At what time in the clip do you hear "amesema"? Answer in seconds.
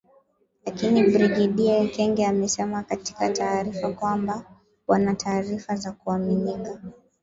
2.25-2.83